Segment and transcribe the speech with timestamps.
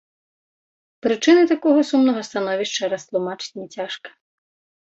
[1.07, 4.09] Прычыны такога сумнага становішча растлумачыць няцяжка.